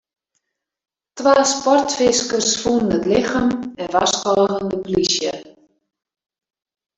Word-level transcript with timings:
Twa 1.17 1.35
sportfiskers 1.53 2.49
fûnen 2.61 2.93
it 2.97 3.05
lichem 3.11 3.47
en 3.81 3.87
warskôgen 3.93 4.63
de 4.71 4.77
polysje. 4.83 5.33